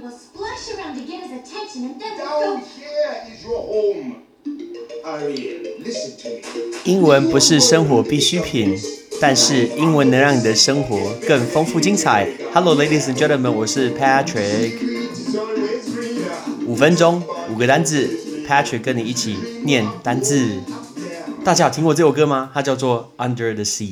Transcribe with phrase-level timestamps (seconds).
[0.00, 2.56] will splash around to get his attention and then Down go.
[2.58, 4.22] here is your home.
[5.04, 6.74] Ariel, listen to me.
[6.84, 8.78] 英文不是生活必需品，
[9.20, 12.26] 但是英文能让你的生活更丰富精彩。
[12.54, 14.78] Hello, ladies and gentlemen，我是 Patrick。
[16.66, 17.22] 五分钟，
[17.52, 18.08] 五个单字
[18.48, 20.60] ，Patrick 跟你一起念单字。
[21.44, 22.50] 大家有听过这首歌吗？
[22.54, 23.84] 它叫做《Under the Sea》。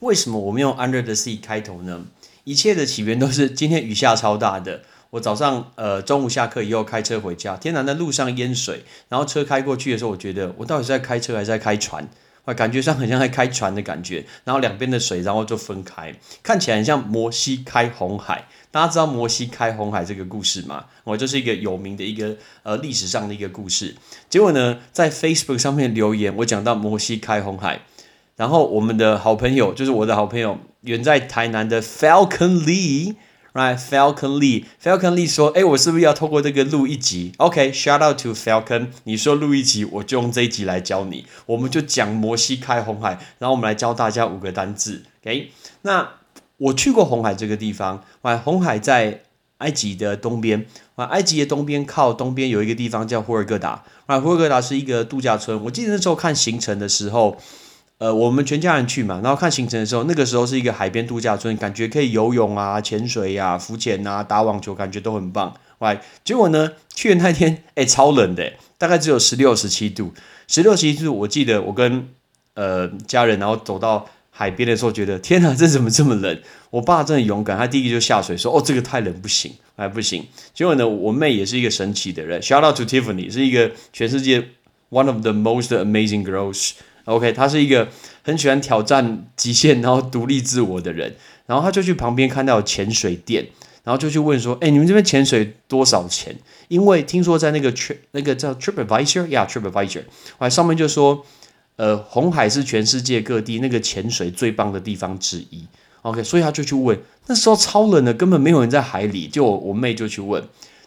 [0.00, 2.04] 为什么我们用《Under the Sea》开头呢？
[2.44, 4.82] 一切的起源都是今天雨下超大的。
[5.14, 12.08] 我早上呃中午下课以后开车回家，天南的路上淹水，然后车开过去的时候，我觉得我到底是在开车还是在开船？
[12.44, 16.12] 啊，感觉上很像在开船的感觉，然后两边的水然后就分开，
[16.42, 18.48] 看起来很像摩西开红海。
[18.72, 20.86] 大家知道摩西开红海这个故事吗？
[21.04, 23.94] 我就是一个有名的一个呃历史上的一个故事。
[24.28, 27.82] 结果呢，在 Facebook 上面留言，我讲到摩西开红海，
[28.34, 33.14] 然后我们的好朋友就是我的好朋友，远在台南的 Falcon Lee。
[33.54, 38.88] Right, Falcon Lee, Falcon Lee 说：“哎，我是不是要透过这个录一集？OK，shout、out to Falcon。
[39.04, 41.24] 你说录一集，我就用这一集来教你。
[41.46, 45.04] 我们就讲摩西开红海，然后我们来教大家五个单字。
[45.22, 45.52] OK，
[45.82, 46.14] 那
[46.56, 48.02] 我去过红海这个地方。
[48.22, 49.22] 哇，红海在
[49.58, 50.66] 埃及的东边。
[50.96, 53.84] 啊，埃及的东边靠东边有一个地方叫霍尔格达。
[54.06, 55.62] 啊，霍尔格达是一个度假村。
[55.62, 57.36] 我记得那时候看行程的时候。”
[58.04, 65.54] 呃，我们全家人去嘛，然后看行程的时候，那个时候是一个海边度假村，感觉可以游泳啊、潜水呀、浮潜啊、打网球，感觉都很棒。
[65.78, 70.12] 喂，结果呢， 去的那天， 哎，超冷的，大概只有十六、十七度。
[70.46, 72.06] 十六、十七度，我记得我跟
[72.52, 76.38] 呃家人，然后走到海边的时候，觉得天哪，这怎么这么冷？
[76.68, 84.48] 我爸真的勇敢，他第一个就下水说：“哦，这个太冷，不行，还，不行。”结果呢，我妹也是一个神奇的人，Shout out to Tiffany，是一个全世界
[84.90, 86.72] one of the most amazing girls。
[87.04, 87.88] OK，他是一个
[88.22, 91.14] 很喜欢挑战极限，然后独立自我的人。
[91.46, 93.46] 然后他就去旁边看到潜水店，
[93.82, 96.34] 然后就去问说：“哎，你们这边潜水多少钱？”
[96.68, 100.04] 因为听说在那个 trip 那个叫 TripAdvisor 呀，TripAdvisor，
[100.38, 101.26] 哎，上面就说，
[101.76, 105.66] 呃，红海是全世界各地那个潜水最棒的地方之一。
[106.00, 109.28] OK，所以他就去问，那时候超冷的，根本没有人在海里。
[109.28, 110.42] 就我妹就去问，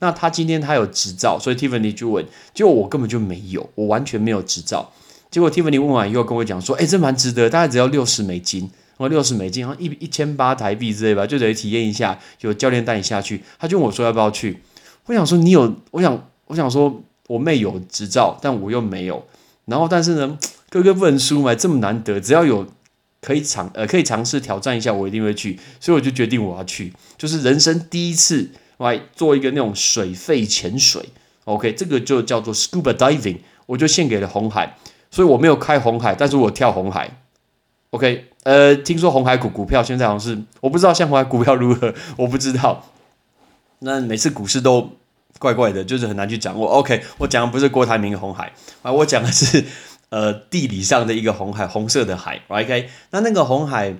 [0.00, 4.92] 那他今天他有执照，所以 Tiffany 就问，就我根本就没有，我完全没有执照。
[5.32, 14.58] 结果 Tiffany 问完以后跟我讲说：“哎，这蛮值得，大概只要六十美金，我六十美金，好像一一千八台币之类吧，就等于体验一下，有教练带你下去。”他就问我说：“要不要去？”
[15.06, 19.24] 我想说：“你有，我想，我想说，我妹有执照，但我又没有。
[19.64, 20.38] 然后，但是呢，
[20.68, 22.66] 哥哥不能输嘛，这么难得，只要有
[23.22, 25.58] 可以尝呃可以尝试挑战一下，我一定会去。
[25.80, 31.08] 所以我就决定我要去，就是人生第一次来做一个那种水肺潜水。
[31.44, 34.76] OK，这个就叫做 Scuba Diving，我就献给了红海。”
[35.12, 37.18] 所以我没有开红海，但是我跳红海。
[37.90, 42.86] OK，呃，听说红海股股票现在好像是，我不知道像红海股票如何，我不知道。
[43.80, 44.92] 那每次股市都
[45.38, 46.66] 怪怪的，就是很难去掌握。
[46.66, 49.62] OK，我讲的不是郭台铭的红海啊，我讲的是
[50.08, 52.40] 呃地理上的一个红海，红色的海。
[52.48, 53.94] OK，那那个红海，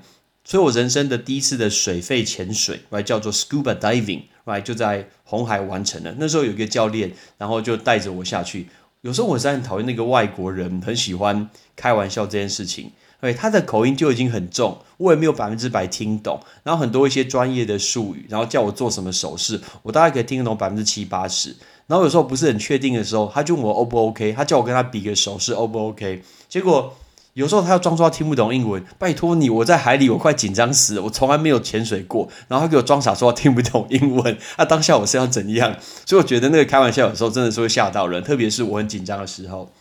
[0.44, 6.14] 所以我人生的第一次的水肺潜水，right 叫做 scuba diving，right 就在红海完成了。
[6.16, 8.68] 那时候有一个教练，然后就带着我下去。
[9.02, 12.92] 有时候我是很讨厌那个外国人，很喜欢开玩笑这件事情。
[13.20, 16.40] 对，他的口音就已经很重，我也没有百分之百听懂。
[16.62, 21.54] 然后很多一些专业的术语，然后叫我做什么手势，我大概可以听得懂百分之七八十。
[21.88, 26.22] 然后有时候不是很确定的时候，他就问我 O 不 OK，他叫我跟他比个手势 O 不 OK。
[26.48, 26.94] 结果
[27.34, 32.28] 有时候他要装作听不懂英文，拜托你，我在海里我快紧张死了，我从来没有潜水过。
[32.48, 35.75] 然后他给我装傻说听不懂英文，那当下我是要怎样？
[36.04, 39.72] 所以我觉得那个开玩笑有时候真的是会吓到人，特别是我很紧张的时候。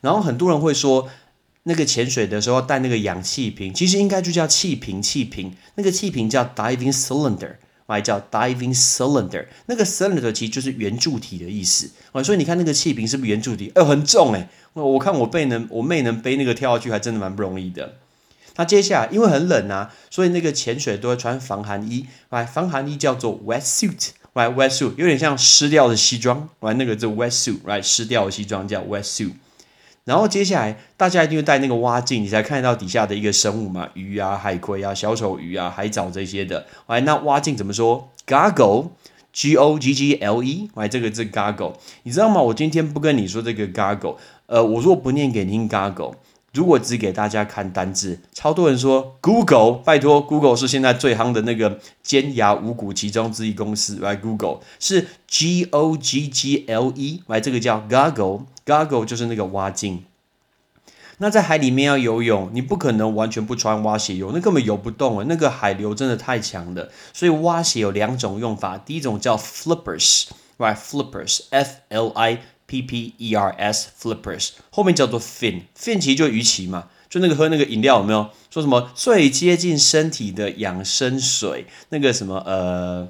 [0.00, 1.08] 然后很多人会说，
[1.62, 7.56] 那个潜水的时候带那个氧气瓶，其实应该就叫气瓶，气瓶那个气瓶叫 diving cylinder，
[7.90, 9.46] 还叫 diving cylinder。
[9.66, 13.70] 那个 cylinder 其实就是圆柱体的意思啊，所以你看那个气瓶是不是圆柱体？
[13.74, 14.48] 哎，很重哎。
[14.74, 17.96] 我看我背能，我妹能背那个跳下去，还真的蛮不容易的。
[18.56, 29.32] 那接下来因为很冷啊，所以那个潜水都会穿防寒衣，来防寒衣叫做 wet suit，来 wet suit 有点像湿掉的西装，来那个就 wet suit，来湿掉的西装叫 wet suit。
[30.10, 36.66] 然后接下来大家一定会戴那个蛙镜，你才看得到底下的一个生物嘛，鱼啊、海葵啊、小丑鱼啊、海藻这些的。
[36.86, 42.42] 哎，那蛙镜怎么说？Goggle，G O G G L E，来这个字 Goggle，你知道吗？
[42.42, 44.16] 我今天不跟你说这个 Goggle。
[44.46, 46.14] 呃，我如果不念给您 goggle
[46.52, 60.04] 如果只给大家看单字，超多人说 Google，拜托，Google 是现在最夯的那个尖牙五股其中之一公司，来 Google 是 G O G G L E，来这个叫 Goggle，Goggle 就是那个蛙镜。
[61.18, 65.26] 那在海里面要游泳，你不可能完全不穿蛙鞋游，那根本游不动啊！
[65.28, 66.90] 那个海流真的太强了。
[67.12, 72.38] 所以蛙鞋有两种用法，第一种叫 flippers，right？flippers，f l i
[72.70, 78.30] p p e r s，flippers，后面叫做 fin，fin 其实就鱼鳍嘛，就那个喝那个饮料有没有？
[78.48, 83.08] 说什么最接近身体的养生水，那个什么呃。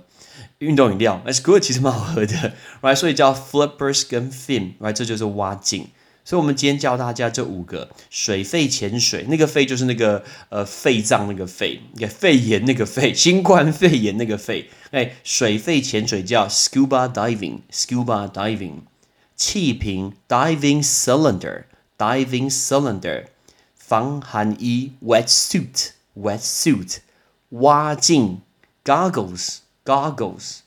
[0.60, 2.52] 运动饮料，That's good，其实蛮好喝的
[2.82, 2.94] ，right？
[2.94, 4.92] 所以叫 flippers 跟 fin，right？
[4.92, 5.88] 这就是蛙镜。
[6.22, 14.68] 所以我们今天教大家这五个水肺潜水，那个肺就是那个呃肺脏那个肺，肺炎那个肺，新冠肺炎那个肺。
[14.90, 18.82] 哎，水肺潜水叫 scuba diving，scuba diving。
[19.39, 23.27] 气瓶 diving cylinder，diving cylinder。
[23.75, 26.99] 防寒衣 wetsuit，wetsuit。
[27.49, 28.41] 蛙镜
[28.83, 30.61] goggles。goggles，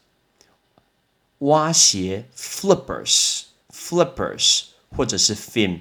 [1.39, 4.67] 蛙鞋 flippers，flippers
[4.97, 5.81] 或者是 fin。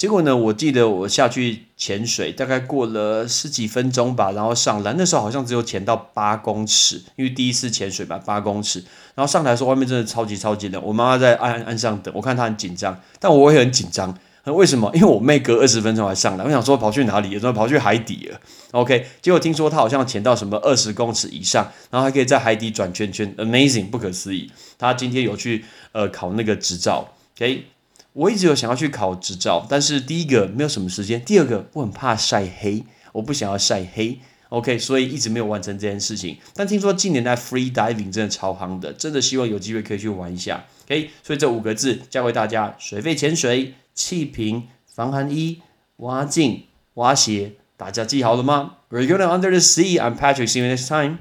[0.00, 8.82] 结果呢，我记得我下去潜水，大概过了十几分钟吧，然后上来，那时候好像只有潜到八公尺，因为第一次潜水吧，八公尺。
[9.14, 14.16] 然后上台说外面真的超级超级冷，我妈妈在岸岸上等，我看她很紧张，但我也很紧张。
[14.46, 14.90] 为什么？
[14.94, 17.38] 因为我妹隔二十分钟才上来，我想说跑去哪里？
[17.38, 18.40] 说跑去海底了。
[18.70, 24.50] OK，结果听说她好像潜到什么二十公尺以上，然后还可以在海底转圈圈，Amazing，不可思议。
[24.78, 27.06] 她今天有去呃考那个执照。
[27.36, 27.66] OK，
[28.12, 34.18] 我一直有想要去考执照，但是第一个没有什么时间，第二个我很怕晒黑，我不想要晒黑。
[34.48, 36.36] OK，所以一直没有完成这件事情。
[36.54, 40.64] 但听说近年来 free diving 真的超夯的，真的希望有机会可以去玩一下。
[40.86, 43.74] OK，所以这五个字教给大家：水肺潜水。
[43.92, 45.60] 气瓶、防寒衣、
[45.96, 46.62] 蛙镜、
[46.94, 49.98] 蛙鞋，大家记好了吗？We're going under the sea.
[50.00, 50.48] I'm Patrick.
[50.48, 51.18] See you next time.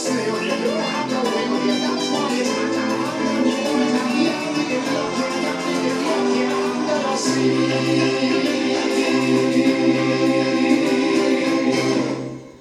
[0.00, 1.07] 是有点热